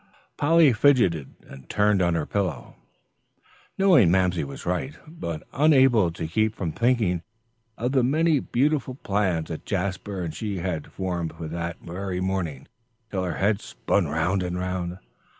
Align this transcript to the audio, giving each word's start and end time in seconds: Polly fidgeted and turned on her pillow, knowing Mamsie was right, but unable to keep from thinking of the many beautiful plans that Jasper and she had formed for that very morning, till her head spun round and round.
Polly 0.35 0.73
fidgeted 0.73 1.35
and 1.45 1.69
turned 1.69 2.01
on 2.01 2.15
her 2.15 2.25
pillow, 2.25 2.75
knowing 3.77 4.09
Mamsie 4.09 4.43
was 4.43 4.65
right, 4.65 4.97
but 5.07 5.43
unable 5.53 6.09
to 6.13 6.27
keep 6.27 6.55
from 6.55 6.71
thinking 6.71 7.21
of 7.77 7.91
the 7.91 8.01
many 8.01 8.39
beautiful 8.39 8.95
plans 8.95 9.49
that 9.49 9.63
Jasper 9.63 10.23
and 10.23 10.33
she 10.33 10.57
had 10.57 10.91
formed 10.91 11.33
for 11.37 11.47
that 11.49 11.77
very 11.81 12.19
morning, 12.19 12.67
till 13.11 13.23
her 13.23 13.35
head 13.37 13.61
spun 13.61 14.07
round 14.07 14.41
and 14.41 14.57
round. 14.57 14.97